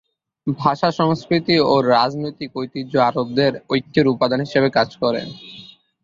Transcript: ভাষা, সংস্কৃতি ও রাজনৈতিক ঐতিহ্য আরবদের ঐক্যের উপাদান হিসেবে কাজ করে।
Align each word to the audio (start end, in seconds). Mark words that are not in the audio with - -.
ভাষা, 0.47 0.89
সংস্কৃতি 0.99 1.55
ও 1.65 1.83
রাজনৈতিক 1.93 2.49
ঐতিহ্য 2.57 2.93
আরবদের 3.01 3.53
ঐক্যের 3.69 4.05
উপাদান 4.07 4.39
হিসেবে 4.45 4.69
কাজ 4.77 4.89
করে। 5.01 5.21